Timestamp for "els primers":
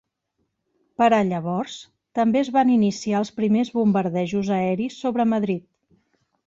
3.23-3.73